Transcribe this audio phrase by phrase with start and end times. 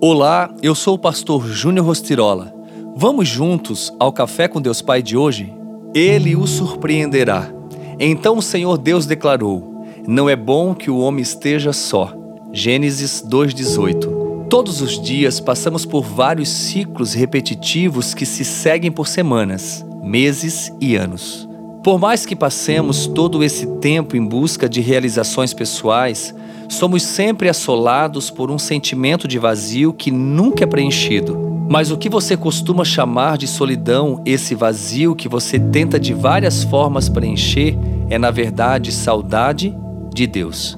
[0.00, 2.54] Olá, eu sou o pastor Júnior Rostirola.
[2.94, 5.52] Vamos juntos ao Café com Deus Pai de hoje?
[5.92, 7.52] Ele o surpreenderá.
[7.98, 12.14] Então o Senhor Deus declarou: Não é bom que o homem esteja só.
[12.52, 14.46] Gênesis 2:18.
[14.48, 20.94] Todos os dias passamos por vários ciclos repetitivos que se seguem por semanas, meses e
[20.94, 21.48] anos.
[21.82, 26.34] Por mais que passemos todo esse tempo em busca de realizações pessoais,
[26.68, 31.66] somos sempre assolados por um sentimento de vazio que nunca é preenchido.
[31.70, 36.64] Mas o que você costuma chamar de solidão, esse vazio que você tenta de várias
[36.64, 37.78] formas preencher,
[38.10, 39.76] é na verdade saudade
[40.12, 40.76] de Deus.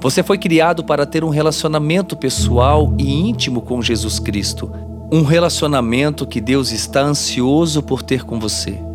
[0.00, 4.72] Você foi criado para ter um relacionamento pessoal e íntimo com Jesus Cristo,
[5.12, 8.89] um relacionamento que Deus está ansioso por ter com você.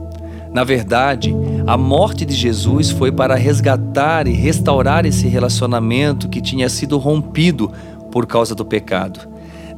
[0.56, 1.36] Na verdade,
[1.68, 7.74] a morte de Jesus foi para resgatar e restaurar esse relacionamento que tinha sido rompido
[8.10, 9.20] por causa do pecado.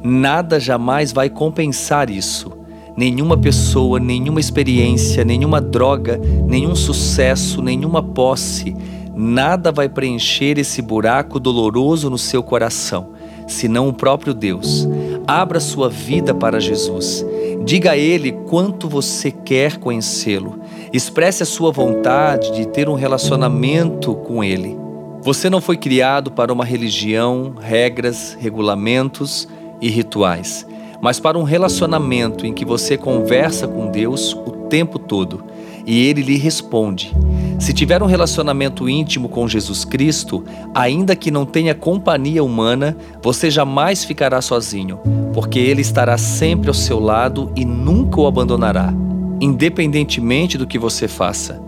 [0.04, 2.52] Nada jamais vai compensar isso.
[2.96, 8.76] Nenhuma pessoa, nenhuma experiência, nenhuma droga, nenhum sucesso, nenhuma posse,
[9.16, 13.14] nada vai preencher esse buraco doloroso no seu coração,
[13.48, 14.88] senão o próprio Deus.
[15.26, 17.26] Abra sua vida para Jesus.
[17.64, 20.60] Diga a Ele quanto você quer conhecê-lo.
[20.92, 24.78] Expresse a sua vontade de ter um relacionamento com Ele.
[25.20, 29.46] Você não foi criado para uma religião, regras, regulamentos
[29.82, 30.66] e rituais,
[31.02, 35.44] mas para um relacionamento em que você conversa com Deus o tempo todo
[35.84, 37.14] e Ele lhe responde.
[37.58, 40.42] Se tiver um relacionamento íntimo com Jesus Cristo,
[40.74, 44.98] ainda que não tenha companhia humana, você jamais ficará sozinho,
[45.34, 48.94] porque Ele estará sempre ao seu lado e nunca o abandonará
[49.40, 51.60] independentemente do que você faça.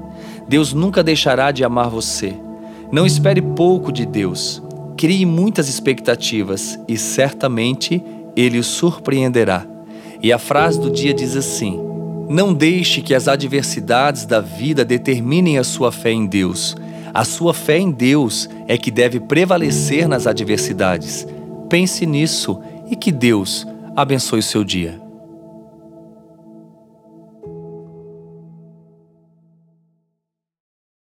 [0.48, 2.34] Deus nunca deixará de amar você.
[2.90, 4.62] Não espere pouco de Deus.
[4.96, 8.02] Crie muitas expectativas e certamente
[8.36, 9.66] Ele o surpreenderá.
[10.22, 11.80] E a frase do dia diz assim:
[12.28, 16.76] Não deixe que as adversidades da vida determinem a sua fé em Deus.
[17.14, 21.26] A sua fé em Deus é que deve prevalecer nas adversidades.
[21.68, 22.60] Pense nisso
[22.90, 23.66] e que Deus
[23.96, 24.99] abençoe o seu dia.